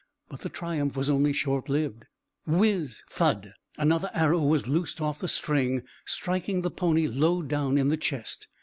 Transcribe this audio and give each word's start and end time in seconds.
But 0.29 0.39
the 0.39 0.49
triumph 0.49 0.97
was 0.97 1.11
only 1.11 1.31
short 1.31 1.69
lived. 1.69 2.05
Whizz 2.47 3.03
thud, 3.11 3.53
another 3.77 4.09
arrow 4.15 4.39
was 4.41 4.67
loosed 4.67 4.99
off 4.99 5.17
from 5.17 5.25
the 5.25 5.27
string, 5.27 5.83
striking 6.05 6.63
the 6.63 6.71
pony 6.71 7.05
low 7.07 7.43
down 7.43 7.77
in 7.77 7.89
the 7.89 7.97
chest. 7.97 8.47